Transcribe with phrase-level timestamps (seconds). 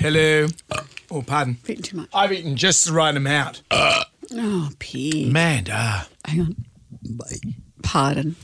[0.00, 0.46] Hello.
[1.10, 1.58] Oh, pardon.
[1.68, 2.08] Eaten too much.
[2.14, 3.60] I've eaten just the right amount.
[3.70, 5.28] Oh, pig.
[5.28, 6.06] Amanda.
[6.24, 6.56] Hang on.
[7.82, 8.34] Pardon.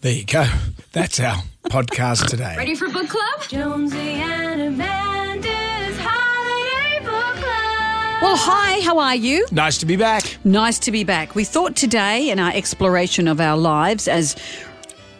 [0.00, 0.46] There you go.
[0.92, 2.54] That's our podcast today.
[2.56, 3.42] Ready for book club?
[3.46, 8.22] Jonesy and Amanda's Holiday Book Club.
[8.22, 9.46] Well, hi, how are you?
[9.52, 10.38] Nice to be back.
[10.44, 11.34] Nice to be back.
[11.34, 14.34] We thought today, in our exploration of our lives as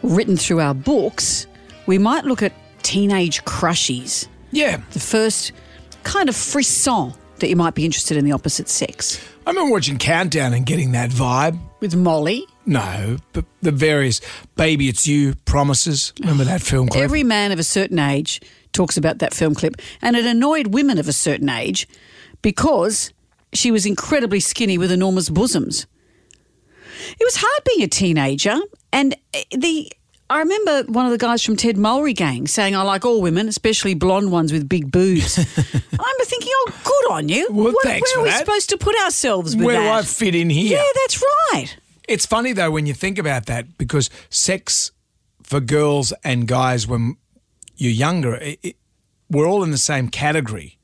[0.02, 1.46] written through our books,
[1.84, 4.26] we might look at teenage crushies.
[4.52, 4.80] Yeah.
[4.92, 5.52] The first
[6.06, 9.20] kind of frisson that you might be interested in the opposite sex.
[9.46, 11.58] I remember watching Countdown and getting that vibe.
[11.80, 14.20] With Molly, No, but the various
[14.56, 16.14] Baby It's You promises.
[16.20, 17.04] Remember that film clip?
[17.04, 18.40] every man of a certain age
[18.72, 21.86] talks about that film clip, and it annoyed women of a certain age
[22.40, 23.12] because
[23.52, 25.86] she was incredibly skinny with enormous bosoms.
[27.20, 28.56] It was hard being a teenager,
[28.92, 29.92] and eh, the
[30.28, 33.48] I remember one of the guys from Ted Mulry gang saying, "I like all women,
[33.48, 37.48] especially blonde ones with big boobs." I remember thinking, "Oh, good on you.
[37.50, 38.40] Well, What- where are we that.
[38.40, 40.78] supposed to put ourselves with Where that?" do I fit in here?
[40.78, 41.76] yeah, that's right.
[42.08, 44.90] It's funny though when you think about that because sex
[45.42, 47.16] for girls and guys when
[47.76, 48.76] you're younger, it, it,
[49.30, 50.78] we're all in the same category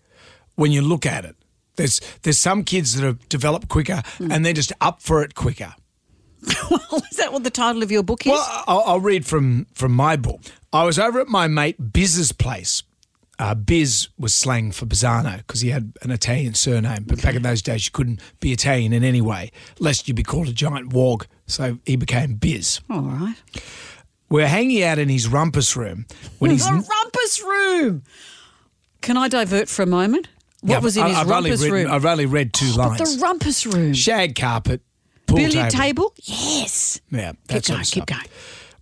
[0.54, 1.36] when you look at it.
[1.76, 4.30] There's there's some kids that have developed quicker hmm.
[4.30, 5.74] and they're just up for it quicker.
[6.70, 8.32] Well, is that what the title of your book is?
[8.32, 10.40] Well, I'll, I'll read from from my book.
[10.72, 12.82] I was over at my mate Biz's place.
[13.38, 17.04] Uh, Biz was slang for Bizzano because he had an Italian surname.
[17.06, 20.22] But back in those days, you couldn't be Italian in any way, lest you be
[20.22, 21.26] called a giant wog.
[21.46, 22.80] So he became Biz.
[22.88, 23.34] all right.
[24.28, 26.06] We're hanging out in his rumpus room
[26.38, 26.64] when he's.
[26.64, 28.02] the rumpus room.
[29.00, 30.28] Can I divert for a moment?
[30.60, 31.86] What Yeah, was in I- his I've only rumpus room?
[31.90, 33.16] Oh, I've only read two but lines.
[33.16, 33.92] the rumpus room.
[33.94, 34.80] Shag carpet,
[35.32, 36.10] pool Billiard table.
[36.10, 36.14] table?
[36.22, 37.00] Yes.
[37.10, 38.22] Yeah, Keep that going, keep going.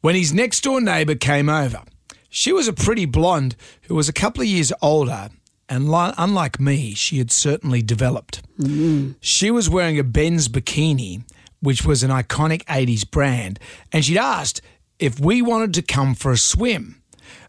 [0.01, 1.83] When his next door neighbour came over,
[2.29, 5.29] she was a pretty blonde who was a couple of years older,
[5.69, 8.43] and li- unlike me, she had certainly developed.
[8.59, 9.17] Mm.
[9.21, 11.23] She was wearing a Ben's bikini,
[11.61, 13.59] which was an iconic 80s brand,
[13.93, 14.63] and she'd asked
[14.99, 17.03] if we wanted to come for a swim.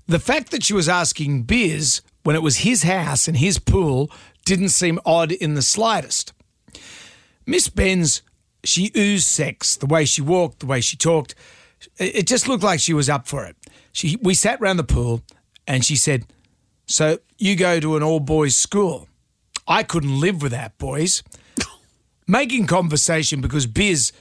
[0.08, 4.12] The fact that she was asking Biz when it was his house and his pool
[4.46, 6.34] didn't seem odd in the slightest.
[7.46, 8.22] Miss Benz,
[8.64, 11.36] she oozed sex, the way she walked, the way she talked.
[11.98, 13.56] It just looked like she was up for it.
[13.92, 15.22] She, we sat round the pool
[15.68, 16.26] and she said,
[16.86, 19.08] So you go to an all boys school?
[19.68, 21.24] I couldn't live without boys.
[22.28, 24.12] Making conversation because Biz,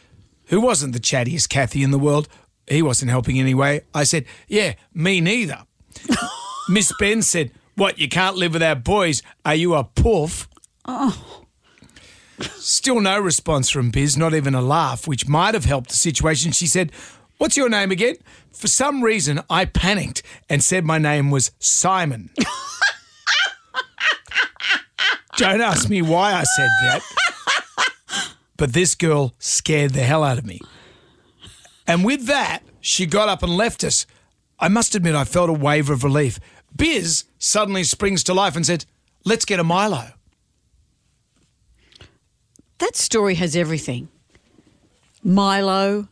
[0.47, 2.29] who wasn't the chattiest Kathy in the world,
[2.67, 3.83] he wasn't helping anyway.
[3.95, 5.65] I said, Yeah, me neither.
[6.69, 9.23] Miss Ben said, What, you can't live without boys?
[9.45, 10.49] Are you a poof?
[10.87, 11.40] Oh.
[12.43, 16.53] Still no response from Biz, not even a laugh, which might have helped the situation.
[16.53, 16.93] She said,
[17.39, 18.17] What's your name again?
[18.53, 22.31] For some reason, I panicked and said my name was Simon.
[25.37, 27.03] Don't ask me why I said that.
[28.59, 30.61] But this girl scared the hell out of me.
[31.87, 34.05] And with that, she got up and left us.
[34.59, 36.39] I must admit, I felt a wave of relief.
[36.77, 38.85] Biz suddenly springs to life and said,
[39.25, 40.11] Let's get a Milo.
[42.81, 44.09] That story has everything
[45.23, 46.09] Milo,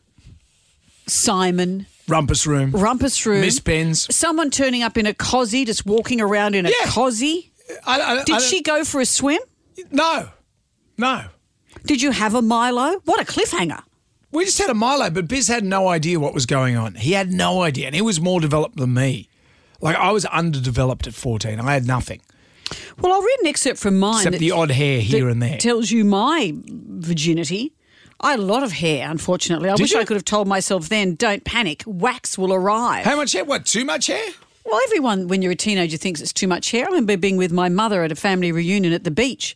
[1.07, 2.71] Simon, Rumpus room.
[2.71, 3.41] rumpus room.
[3.41, 4.07] Miss Benz.
[4.15, 6.89] Someone turning up in a cosy, just walking around in a Yeah.
[6.91, 7.51] cosy.
[7.85, 9.39] I, I, Did I- she go for a swim?
[9.91, 10.29] No.
[10.97, 11.25] No.
[11.85, 12.99] Did you have a Milo?
[13.05, 13.83] What a cliffhanger.
[14.31, 16.95] We just had a Milo, but Biz had no idea what was going on.
[16.95, 19.27] He had no idea, and he was more developed than me.
[19.81, 21.59] Like I was underdeveloped at 14.
[21.59, 22.21] I had nothing
[22.99, 24.25] Well, I'll read an excerpt from mine.
[24.27, 25.57] except the odd hair here and there.
[25.57, 27.73] Tells you my virginity.
[28.21, 29.69] I had a lot of hair, unfortunately.
[29.69, 29.99] I Did wish you?
[29.99, 33.05] I could have told myself then, don't panic, wax will arrive.
[33.05, 33.45] How much hair?
[33.45, 33.65] What?
[33.65, 34.25] Too much hair?
[34.65, 36.83] Well, everyone, when you're a teenager, thinks it's too much hair.
[36.83, 39.55] I remember being with my mother at a family reunion at the beach.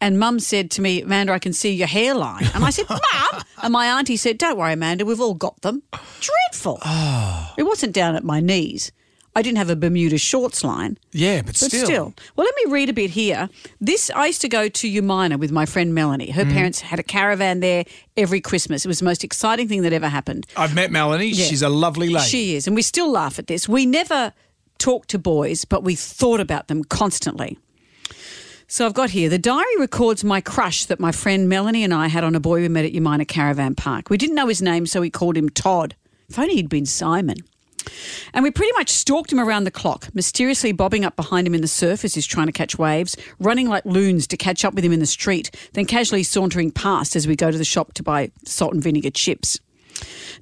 [0.00, 2.44] And mum said to me, Amanda, I can see your hairline.
[2.54, 3.42] And I said, Mum.
[3.62, 5.82] And my auntie said, Don't worry, Amanda, we've all got them.
[6.20, 6.80] Dreadful.
[6.82, 7.54] Ah.
[7.56, 8.92] It wasn't down at my knees.
[9.36, 10.96] I didn't have a Bermuda shorts line.
[11.12, 11.84] Yeah, but, But still.
[11.84, 12.14] still.
[12.34, 13.50] Well, let me read a bit here.
[13.82, 16.28] This I used to go to Umina with my friend Melanie.
[16.28, 16.32] Mm.
[16.32, 17.84] Her parents had a caravan there
[18.16, 18.86] every Christmas.
[18.86, 20.46] It was the most exciting thing that ever happened.
[20.56, 21.28] I've met Melanie.
[21.28, 21.44] Yeah.
[21.44, 22.26] She's a lovely lady.
[22.26, 23.68] She is, and we still laugh at this.
[23.68, 24.32] We never
[24.78, 27.58] talked to boys, but we thought about them constantly.
[28.68, 32.08] So I've got here the diary records my crush that my friend Melanie and I
[32.08, 34.08] had on a boy we met at Umina Caravan Park.
[34.08, 35.94] We didn't know his name, so we called him Todd.
[36.30, 37.36] If only he'd been Simon.
[38.32, 41.60] And we pretty much stalked him around the clock, mysteriously bobbing up behind him in
[41.60, 44.84] the surf as he's trying to catch waves, running like loons to catch up with
[44.84, 48.02] him in the street, then casually sauntering past as we go to the shop to
[48.02, 49.58] buy salt and vinegar chips.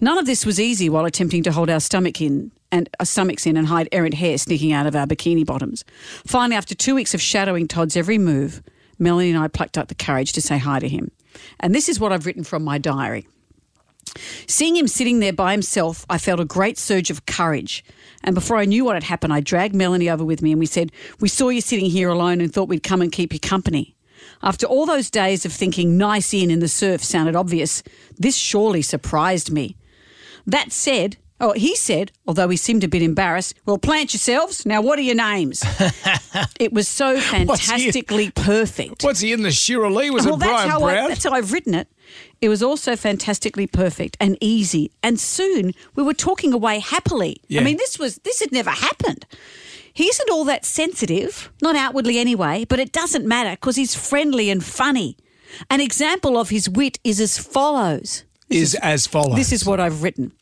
[0.01, 3.47] None of this was easy while attempting to hold our stomach in and our stomachs
[3.47, 5.85] in and hide errant hair sneaking out of our bikini bottoms.
[6.27, 8.63] Finally, after two weeks of shadowing Todd's every move,
[8.99, 11.13] Melanie and I plucked up the courage to say hi to him.
[11.61, 13.29] And this is what I've written from my diary.
[14.47, 17.85] Seeing him sitting there by himself, I felt a great surge of courage.
[18.23, 20.67] And before I knew what had happened, I dragged Melanie over with me and we
[20.67, 23.95] said, We saw you sitting here alone and thought we'd come and keep you company.
[24.43, 27.83] After all those days of thinking nice in in the surf sounded obvious,
[28.19, 29.77] this surely surprised me.
[30.47, 34.65] That said, oh, he said, although he seemed a bit embarrassed, Well, plant yourselves.
[34.67, 35.63] Now, what are your names?
[36.61, 39.03] it was so What's fantastically perfect.
[39.05, 40.11] What's he in the Shira Lee?
[40.11, 41.09] Was Well, it that's Brian I, Brown?
[41.09, 41.89] that's how I've written it.
[42.41, 47.41] It was also fantastically perfect and easy, and soon we were talking away happily.
[47.49, 47.61] Yeah.
[47.61, 49.27] I mean, this was this had never happened.
[49.93, 54.51] He isn't all that sensitive, not outwardly anyway, but it doesn't matter because he's friendly
[54.51, 55.17] and funny.
[55.71, 58.25] An example of his wit is as follows.
[58.51, 59.37] is as follows.
[59.37, 60.33] This is what I've written.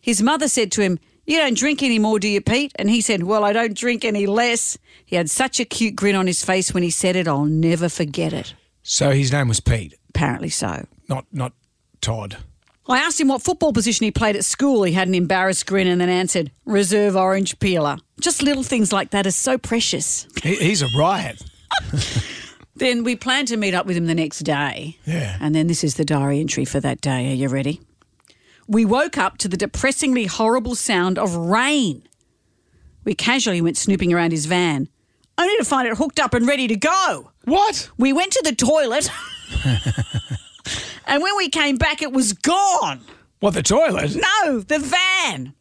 [0.00, 2.72] His mother said to him, You don't drink any more, do you, Pete?
[2.76, 4.78] And he said, Well, I don't drink any less.
[5.04, 7.88] He had such a cute grin on his face when he said it, I'll never
[7.88, 8.54] forget it.
[8.82, 10.86] So his name was Pete, Apparently so.
[11.08, 11.52] not not
[12.00, 12.38] Todd.
[12.88, 14.82] I asked him what football position he played at school.
[14.82, 17.98] He had an embarrassed grin and then answered, Reserve orange peeler.
[18.20, 20.26] Just little things like that are so precious.
[20.42, 21.40] He, he's a riot.
[22.76, 24.96] Then we planned to meet up with him the next day.
[25.04, 25.36] Yeah.
[25.38, 27.30] And then this is the diary entry for that day.
[27.30, 27.78] Are you ready?
[28.70, 32.06] We woke up to the depressingly horrible sound of rain.
[33.02, 34.88] We casually went snooping around his van,
[35.36, 37.32] only to find it hooked up and ready to go.
[37.46, 37.90] What?
[37.98, 39.10] We went to the toilet,
[41.08, 43.00] and when we came back, it was gone.
[43.40, 44.14] What the toilet?
[44.14, 45.52] No, the van.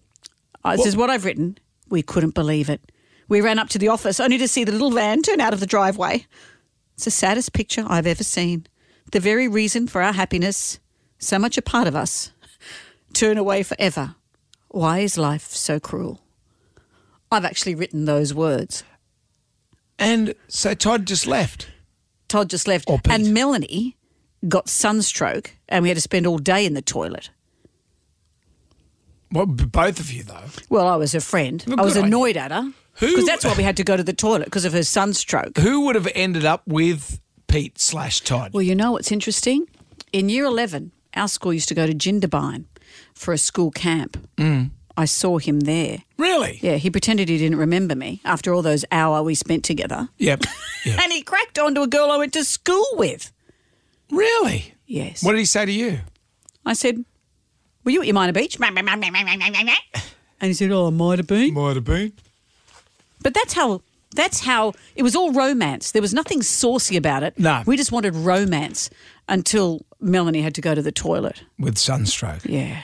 [0.63, 1.57] Oh, this is what I've written.
[1.89, 2.91] We couldn't believe it.
[3.27, 5.61] We ran up to the office only to see the little van turn out of
[5.61, 6.27] the driveway.
[6.93, 8.67] It's the saddest picture I've ever seen.
[9.13, 10.79] The very reason for our happiness,
[11.17, 12.33] so much a part of us,
[13.13, 14.15] turn away forever.
[14.69, 16.21] Why is life so cruel?
[17.31, 18.83] I've actually written those words.
[19.97, 21.69] And so Todd just left.
[22.27, 22.89] Todd just left.
[23.09, 23.97] And Melanie
[24.47, 27.29] got sunstroke, and we had to spend all day in the toilet.
[29.31, 30.45] Well, both of you though.
[30.69, 31.63] Well, I was her friend.
[31.67, 32.71] Well, I was annoyed at her.
[32.95, 35.57] Who- Because that's why we had to go to the toilet because of her sunstroke.
[35.57, 38.53] Who would have ended up with Pete slash Todd?
[38.53, 39.67] Well, you know what's interesting?
[40.11, 42.65] In year 11, our school used to go to Jindabyne
[43.13, 44.17] for a school camp.
[44.37, 44.71] Mm.
[44.97, 45.99] I saw him there.
[46.17, 46.59] really?
[46.61, 50.09] Yeah, he pretended he didn't remember me after all those hour we spent together.
[50.17, 50.43] Yep.
[50.85, 50.97] Yeah.
[51.03, 53.33] And he cracked onto a girl I went to school with.
[54.09, 54.73] really?
[54.87, 55.21] Yes.
[55.23, 55.99] What did he say to you?
[56.65, 57.03] I said,
[57.83, 58.57] Were you at Umina beach?
[60.41, 61.53] And he said, Oh, I might have been.
[61.53, 62.13] Might have been.
[63.21, 63.81] But that's how
[64.15, 65.91] that's how it was all romance.
[65.91, 67.37] There was nothing saucy about it.
[67.37, 67.61] No.
[67.65, 68.89] We just wanted romance
[69.27, 71.43] until Melanie had to go to the toilet.
[71.57, 72.45] With sunstroke.
[72.45, 72.83] Yeah.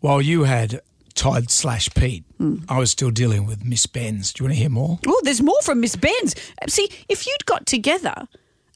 [0.00, 0.80] While you had
[1.14, 2.56] Todd slash Pete, Hmm.
[2.68, 4.32] I was still dealing with Miss Benz.
[4.32, 4.98] Do you want to hear more?
[5.06, 6.34] Oh, there's more from Miss Benz.
[6.68, 8.14] See, if you'd got together,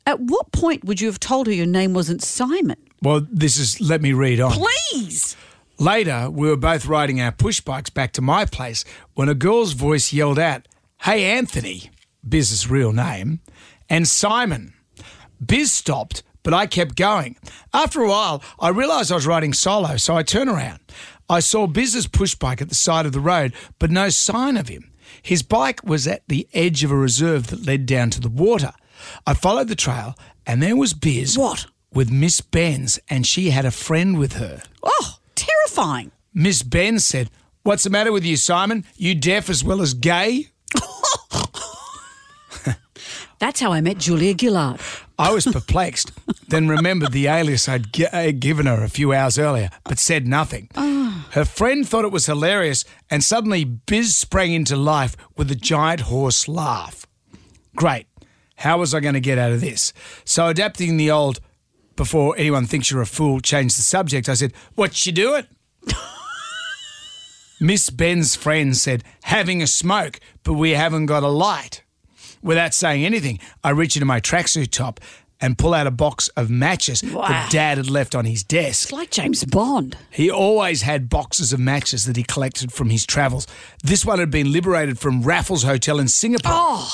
[0.07, 2.77] at what point would you have told her your name wasn't Simon?
[3.03, 4.53] Well, this is, let me read on.
[4.53, 5.37] Please.
[5.79, 8.85] Later, we were both riding our push bikes back to my place
[9.15, 10.67] when a girl's voice yelled out,
[11.03, 11.91] Hey, Anthony,
[12.29, 13.41] Biz's real name,
[13.91, 14.75] and Simon.
[15.45, 17.37] Biz stopped, but I kept going.
[17.73, 20.81] After a while, I realised I was riding solo, so I turned around.
[21.29, 24.69] I saw Biz's push bike at the side of the road, but no sign of
[24.69, 24.91] him.
[25.23, 28.73] His bike was at the edge of a reserve that led down to the water.
[29.27, 30.15] I followed the trail,
[30.47, 31.37] and there was Biz.
[31.37, 31.67] What?
[31.93, 34.63] With Miss Benz, and she had a friend with her.
[34.83, 36.13] Oh, terrifying.
[36.33, 37.31] Miss Ben said,
[37.63, 38.85] What's the matter with you, Simon?
[38.97, 40.49] You deaf as well as gay?
[43.39, 44.81] That's how I met Julia Gillard.
[45.19, 46.13] I was perplexed,
[46.49, 50.27] then remembered the alias I'd gi- uh, given her a few hours earlier, but said
[50.27, 50.69] nothing.
[51.33, 56.03] Her friend thought it was hilarious, and suddenly Biz sprang into life with a giant
[56.03, 57.07] horse laugh.
[57.77, 58.07] Great.
[58.57, 59.93] How was I going to get out of this?
[60.25, 61.41] So, adapting the old,
[61.95, 65.47] before anyone thinks you're a fool, change the subject, I said, What you doing?
[67.61, 71.83] Miss Ben's friend said, Having a smoke, but we haven't got a light.
[72.43, 75.01] Without saying anything, I reach into my tracksuit top
[75.41, 77.29] and pull out a box of matches Wow.
[77.29, 78.85] that Dad had left on his desk.
[78.89, 79.97] It's like James Bond.
[80.11, 83.47] He always had boxes of matches that he collected from his travels.
[83.85, 86.51] This one had been liberated from Raffles Hotel in Singapore.
[86.53, 86.93] Oh,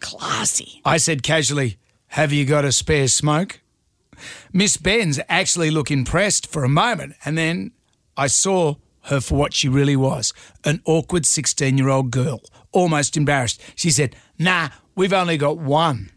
[0.00, 0.80] classy.
[0.84, 3.60] I said casually, Have you got a spare smoke?
[4.52, 7.70] Miss Benz actually looked impressed for a moment, and then
[8.16, 10.34] I saw her for what she really was
[10.64, 13.60] an awkward 16 year old girl, almost embarrassed.
[13.74, 16.10] She said, Nah, we've only got one.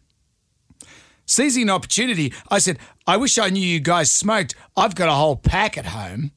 [1.25, 4.56] Seizing an opportunity, I said, I wish I knew you guys smoked.
[4.77, 6.32] I've got a whole pack at home,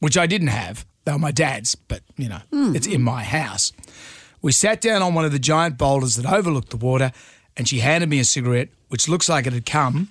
[0.00, 0.86] which I didn't have.
[1.04, 2.40] They were my dad's, but you know,
[2.74, 3.72] it's in my house.
[4.40, 7.12] We sat down on one of the giant boulders that overlooked the water,
[7.54, 10.10] and she handed me a cigarette, which looks like it had come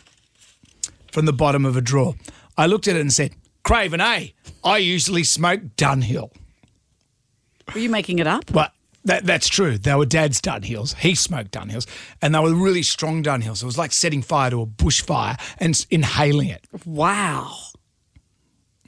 [1.12, 2.13] from the bottom of a drawer.
[2.55, 4.27] I looked at it and said, Craven, eh?
[4.63, 6.29] I usually smoke Dunhill.
[7.74, 8.46] Were you making it up?
[8.51, 8.74] But
[9.05, 9.77] that, that's true.
[9.77, 10.95] They were dad's Dunhills.
[10.97, 11.88] He smoked Dunhills,
[12.21, 13.62] and they were really strong Dunhills.
[13.62, 16.65] It was like setting fire to a bushfire and inhaling it.
[16.85, 17.55] Wow.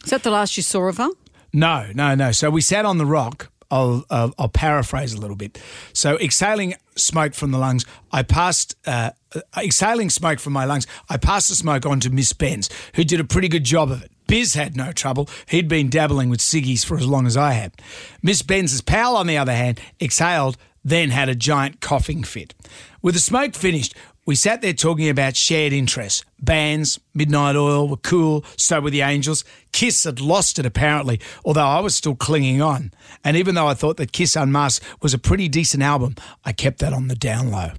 [0.03, 1.09] Is that the last you saw of her?
[1.53, 2.31] No, no, no.
[2.31, 3.51] So we sat on the rock.
[3.69, 5.61] I'll, uh, I'll paraphrase a little bit.
[5.91, 10.87] So exhaling smoke from the lungs, I passed uh, uh, exhaling smoke from my lungs.
[11.09, 14.03] I passed the smoke on to Miss Benz, who did a pretty good job of
[14.03, 14.11] it.
[14.27, 15.29] Biz had no trouble.
[15.47, 17.73] He'd been dabbling with ciggies for as long as I had.
[18.21, 22.53] Miss Benz's pal, on the other hand, exhaled, then had a giant coughing fit.
[23.01, 26.25] With the smoke finished, we sat there talking about shared interests.
[26.41, 29.45] Bands, Midnight Oil were cool, so were the Angels.
[29.71, 32.91] Kiss had lost it apparently, although I was still clinging on.
[33.23, 36.79] And even though I thought that Kiss Unmasked was a pretty decent album, I kept
[36.79, 37.71] that on the down low.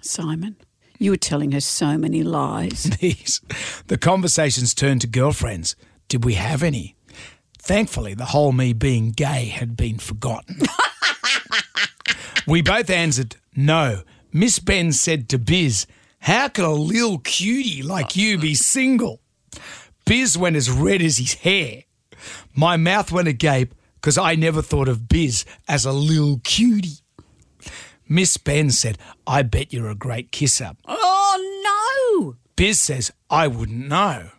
[0.00, 0.56] Simon,
[1.00, 2.82] you were telling her so many lies.
[3.00, 3.40] These,
[3.86, 5.74] the conversations turned to girlfriends.
[6.08, 6.94] Did we have any?
[7.58, 10.60] Thankfully, the whole me being gay had been forgotten.
[12.46, 14.02] we both answered no.
[14.32, 15.86] Miss Ben said to Biz,
[16.20, 19.20] How could a lil cutie like you be single?
[20.04, 21.84] Biz went as red as his hair.
[22.54, 26.98] My mouth went agape because I never thought of Biz as a lil cutie.
[28.10, 30.72] Miss Ben said, I bet you're a great kisser.
[30.86, 32.34] oh, no.
[32.56, 34.30] Biz says, I wouldn't know.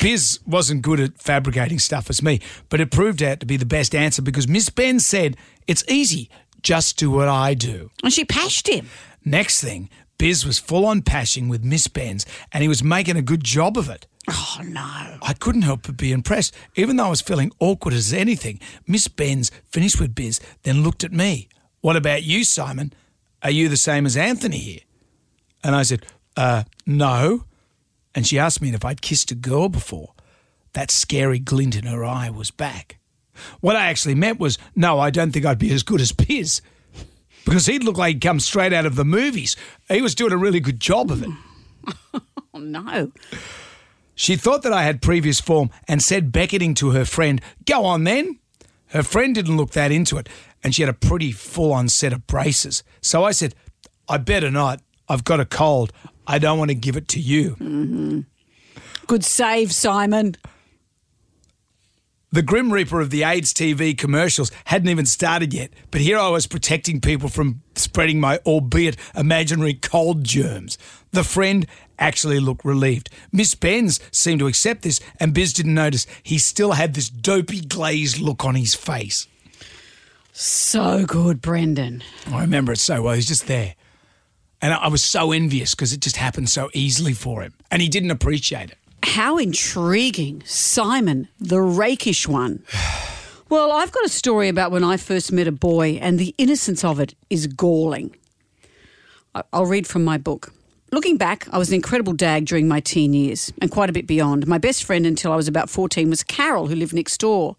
[0.00, 2.40] Biz wasn't good at fabricating stuff as me,
[2.70, 6.30] but it proved out to be the best answer because Miss Ben said, It's easy,
[6.62, 7.90] just do what I do.
[8.02, 8.88] And she pashed him.
[9.22, 13.22] Next thing, Biz was full on pashing with Miss Ben's and he was making a
[13.22, 14.06] good job of it.
[14.26, 15.18] Oh, no.
[15.22, 16.54] I couldn't help but be impressed.
[16.76, 21.04] Even though I was feeling awkward as anything, Miss Benz finished with Biz, then looked
[21.04, 21.48] at me.
[21.80, 22.92] What about you, Simon?
[23.42, 24.80] Are you the same as Anthony here?
[25.64, 26.04] And I said,
[26.36, 27.44] uh, no.
[28.14, 30.12] And she asked me if I'd kissed a girl before.
[30.72, 32.98] That scary glint in her eye was back.
[33.60, 36.60] What I actually meant was, no, I don't think I'd be as good as Biz.
[37.44, 39.56] Because he'd look like he'd come straight out of the movies.
[39.88, 41.30] He was doing a really good job of it.
[42.52, 43.12] Oh, no.
[44.16, 48.02] She thought that I had previous form and said, beckoning to her friend, Go on
[48.02, 48.40] then.
[48.88, 50.28] Her friend didn't look that into it,
[50.62, 52.82] and she had a pretty full on set of braces.
[53.00, 53.54] So I said,
[54.08, 54.80] I better not.
[55.08, 55.92] I've got a cold.
[56.26, 57.50] I don't want to give it to you.
[57.52, 58.20] Mm-hmm.
[59.06, 60.36] Good save, Simon.
[62.32, 66.28] The Grim Reaper of the AIDS TV commercials hadn't even started yet, but here I
[66.28, 70.78] was protecting people from spreading my albeit imaginary cold germs.
[71.10, 71.66] The friend
[71.98, 73.10] actually looked relieved.
[73.32, 77.62] Miss Benz seemed to accept this, and Biz didn't notice he still had this dopey
[77.62, 79.26] glazed look on his face.
[80.32, 82.02] So good, Brendan.
[82.30, 83.14] I remember it so well.
[83.14, 83.74] He's just there.
[84.62, 87.54] And I was so envious because it just happened so easily for him.
[87.70, 88.78] And he didn't appreciate it.
[89.02, 90.42] How intriguing.
[90.44, 92.64] Simon, the rakish one.
[93.48, 96.84] Well, I've got a story about when I first met a boy, and the innocence
[96.84, 98.14] of it is galling.
[99.52, 100.52] I'll read from my book.
[100.92, 104.06] Looking back, I was an incredible dag during my teen years and quite a bit
[104.06, 104.46] beyond.
[104.46, 107.56] My best friend until I was about 14 was Carol, who lived next door.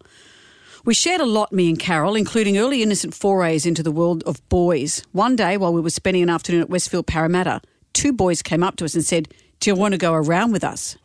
[0.84, 4.46] We shared a lot, me and Carol, including early innocent forays into the world of
[4.48, 5.04] boys.
[5.12, 7.60] One day, while we were spending an afternoon at Westfield Parramatta,
[7.92, 9.28] two boys came up to us and said,
[9.60, 10.96] Do you want to go around with us?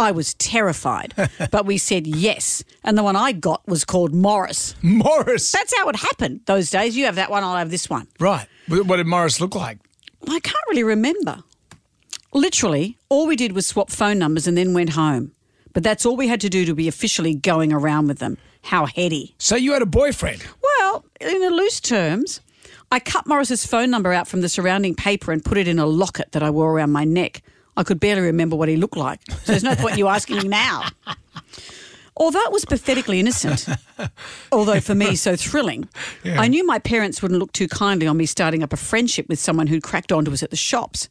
[0.00, 1.14] I was terrified,
[1.52, 2.64] but we said yes.
[2.82, 4.74] And the one I got was called Morris.
[4.82, 5.52] Morris.
[5.52, 6.96] That's how it happened those days.
[6.96, 8.08] You have that one, I'll have this one.
[8.18, 8.48] right.
[8.66, 9.78] What what did Morris look like?
[10.28, 11.42] I can't really remember.
[12.32, 15.32] Literally, all we did was swap phone numbers and then went home.
[15.72, 18.38] But that's all we had to do to be officially going around with them.
[18.62, 19.34] How heady.
[19.38, 20.44] So you had a boyfriend.
[20.62, 22.40] Well, in loose terms,
[22.90, 25.86] I cut Morris's phone number out from the surrounding paper and put it in a
[25.86, 27.42] locket that I wore around my neck.
[27.76, 29.20] I could barely remember what he looked like.
[29.30, 30.88] So there's no point you asking me now.
[32.16, 33.66] Although it was pathetically innocent,
[34.52, 35.88] although for me so thrilling,
[36.24, 39.38] I knew my parents wouldn't look too kindly on me starting up a friendship with
[39.38, 41.08] someone who'd cracked onto us at the shops.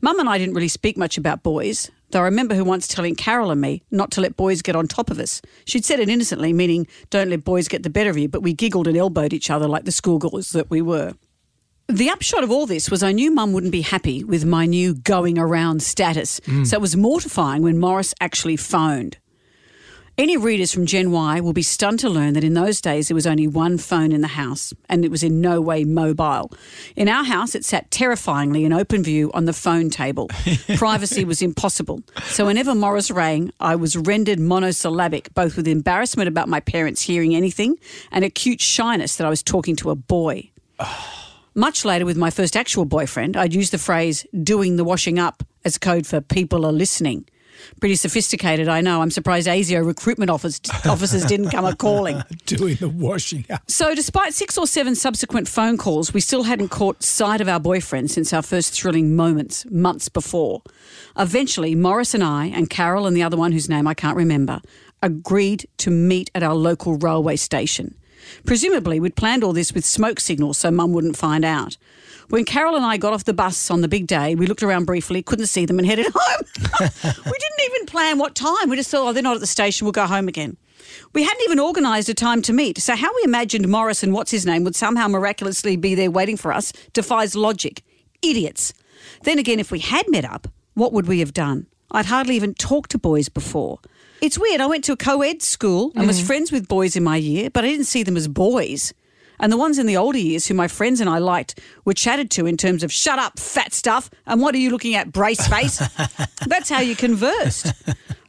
[0.00, 3.14] Mum and I didn't really speak much about boys, though I remember her once telling
[3.14, 5.42] Carol and me not to let boys get on top of us.
[5.64, 8.52] She'd said it innocently, meaning don't let boys get the better of you, but we
[8.52, 11.14] giggled and elbowed each other like the schoolgirls that we were.
[11.88, 14.94] The upshot of all this was I knew mum wouldn't be happy with my new
[14.94, 16.66] going around status, mm.
[16.66, 19.16] so it was mortifying when Morris actually phoned.
[20.18, 23.14] Any readers from Gen Y will be stunned to learn that in those days there
[23.14, 26.50] was only one phone in the house and it was in no way mobile.
[26.96, 30.28] In our house, it sat terrifyingly in open view on the phone table.
[30.76, 32.02] Privacy was impossible.
[32.24, 37.36] So whenever Morris rang, I was rendered monosyllabic, both with embarrassment about my parents hearing
[37.36, 37.76] anything
[38.10, 40.50] and acute shyness that I was talking to a boy.
[41.54, 45.44] Much later, with my first actual boyfriend, I'd use the phrase doing the washing up
[45.64, 47.24] as code for people are listening.
[47.80, 49.02] Pretty sophisticated, I know.
[49.02, 52.22] I'm surprised ASIO recruitment office, officers didn't come a calling.
[52.46, 53.62] Doing the washing up.
[53.70, 57.60] So, despite six or seven subsequent phone calls, we still hadn't caught sight of our
[57.60, 60.62] boyfriend since our first thrilling moments months before.
[61.16, 64.60] Eventually, Morris and I, and Carol and the other one whose name I can't remember,
[65.02, 67.94] agreed to meet at our local railway station.
[68.44, 71.76] Presumably, we'd planned all this with smoke signals so Mum wouldn't find out.
[72.28, 74.84] When Carol and I got off the bus on the big day, we looked around
[74.84, 76.42] briefly, couldn't see them, and headed home.
[76.60, 78.68] we didn't even plan what time.
[78.68, 80.58] We just thought, oh, they're not at the station, we'll go home again.
[81.14, 84.30] We hadn't even organised a time to meet, so how we imagined Morris and what's
[84.30, 87.82] his name would somehow miraculously be there waiting for us defies logic.
[88.20, 88.74] Idiots.
[89.22, 91.66] Then again, if we had met up, what would we have done?
[91.90, 93.78] I'd hardly even talked to boys before.
[94.20, 94.60] It's weird.
[94.60, 96.26] I went to a co ed school and was mm.
[96.26, 98.92] friends with boys in my year, but I didn't see them as boys.
[99.40, 102.30] And the ones in the older years who my friends and I liked were chatted
[102.32, 105.46] to in terms of shut up, fat stuff, and what are you looking at, brace
[105.46, 105.78] face?
[106.46, 107.72] That's how you conversed.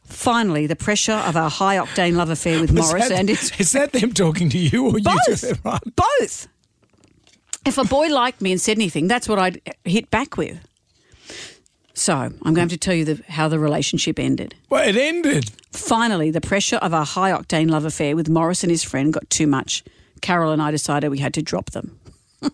[0.04, 3.52] Finally, the pressure of our high octane love affair with Is Morris that- and his
[3.58, 5.64] is that them talking to you or you to both.
[5.64, 5.80] Right.
[5.96, 6.48] Both.
[7.66, 10.58] If a boy liked me and said anything, that's what I'd hit back with.
[11.92, 14.54] So I'm going to tell you the, how the relationship ended.
[14.70, 15.50] Well, it ended.
[15.72, 19.28] Finally, the pressure of our high octane love affair with Morris and his friend got
[19.28, 19.84] too much.
[20.20, 21.98] Carol and I decided we had to drop them.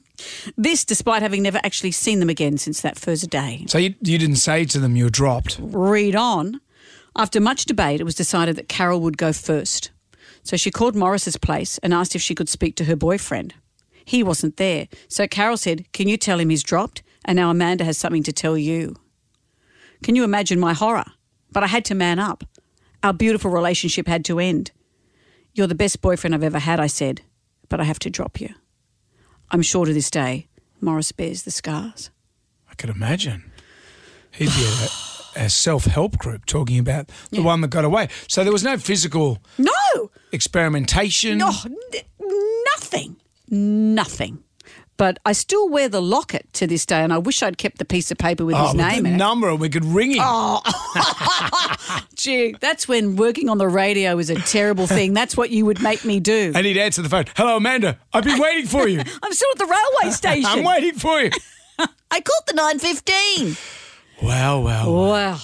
[0.57, 3.65] this, despite having never actually seen them again since that first day.
[3.69, 5.59] So you, you didn't say to them you were dropped.
[5.61, 6.61] Read on.
[7.17, 9.91] After much debate, it was decided that Carol would go first.
[10.43, 13.55] So she called Morris's place and asked if she could speak to her boyfriend.
[14.05, 14.87] He wasn't there.
[15.09, 17.03] So Carol said, Can you tell him he's dropped?
[17.25, 18.97] And now Amanda has something to tell you.
[20.03, 21.07] Can you imagine my horror?
[21.51, 22.45] But I had to man up.
[23.03, 24.71] Our beautiful relationship had to end.
[25.55, 27.23] You're the best boyfriend I've ever had, I said,
[27.69, 28.51] but I have to drop you.
[29.51, 30.49] I'm sure to this day,
[30.81, 32.11] Morris bears the scars.
[32.71, 33.51] I could imagine.
[34.31, 34.65] He'd be
[35.37, 38.09] a, a self help group talking about the one that got away.
[38.29, 40.11] So there was no physical No!
[40.33, 41.39] experimentation.
[41.39, 41.53] No,
[42.75, 43.17] nothing.
[43.49, 44.43] Nothing.
[44.99, 47.85] But I still wear the locket to this day, and I wish I'd kept the
[47.85, 49.19] piece of paper with Oh, his name the in it.
[49.19, 50.23] number, and we could ring him.
[50.23, 50.63] Oh,
[52.15, 55.13] Gee, that's when working on the radio is a terrible thing.
[55.13, 56.53] That's what you would make me do.
[56.55, 57.27] And he'd answer the phone.
[57.37, 57.99] Hello, Amanda.
[58.15, 59.01] I've been waiting for you.
[59.23, 60.47] I'm still at the railway station.
[60.47, 61.31] I'm waiting for you.
[61.79, 63.57] I caught the 915.
[64.23, 64.93] Well, well.
[64.95, 65.11] well.
[65.11, 65.39] Wow.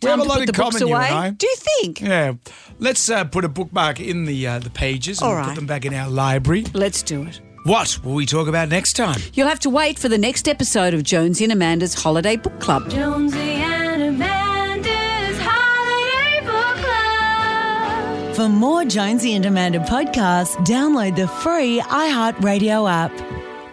[0.00, 1.08] We have a lot in common, you away.
[1.08, 1.30] and I.
[1.30, 2.00] Do you think?
[2.00, 2.34] Yeah.
[2.78, 5.48] Let's uh, put a bookmark in the uh, the pages and All we'll right.
[5.48, 6.64] put them back in our library.
[6.72, 7.40] Let's do it.
[7.64, 9.20] What will we talk about next time?
[9.34, 12.88] You'll have to wait for the next episode of Jonesy and Amanda's Holiday Book Club.
[12.90, 18.34] Jonesy and Amanda's Holiday Book Club.
[18.36, 23.12] For more Jonesy and Amanda podcasts, download the free iHeartRadio app.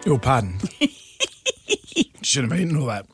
[0.07, 0.59] Oh, pardon.
[2.21, 3.05] Should have eaten all that.